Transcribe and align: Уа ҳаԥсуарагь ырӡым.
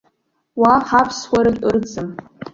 Уа 0.59 0.73
ҳаԥсуарагь 0.87 1.61
ырӡым. 1.69 2.09